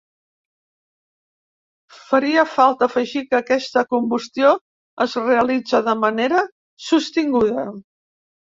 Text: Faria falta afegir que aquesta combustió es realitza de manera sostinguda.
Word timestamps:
Faria 2.13 2.45
falta 2.55 2.87
afegir 2.87 3.23
que 3.27 3.39
aquesta 3.41 3.83
combustió 3.93 4.55
es 5.07 5.17
realitza 5.29 5.83
de 5.91 5.97
manera 6.07 6.45
sostinguda. 6.89 7.69